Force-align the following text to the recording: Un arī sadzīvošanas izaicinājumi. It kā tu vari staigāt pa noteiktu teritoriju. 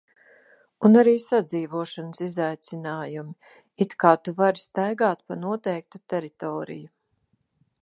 Un 0.87 0.95
arī 1.01 1.11
sadzīvošanas 1.25 2.23
izaicinājumi. 2.27 3.35
It 3.87 3.95
kā 4.05 4.15
tu 4.29 4.35
vari 4.41 4.63
staigāt 4.65 5.23
pa 5.29 5.39
noteiktu 5.45 6.05
teritoriju. 6.15 6.93